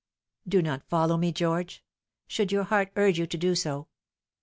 "Do 0.49 0.63
not 0.63 0.89
follow 0.89 1.15
me, 1.15 1.31
George 1.31 1.83
should 2.25 2.51
your 2.51 2.63
heart 2.63 2.91
urge 2.95 3.19
you 3.19 3.27
to 3.27 3.37
do 3.37 3.53
so. 3.53 3.87